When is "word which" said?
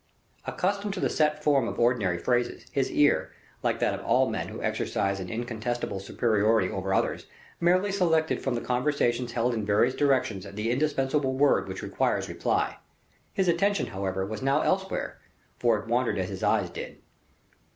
11.35-11.83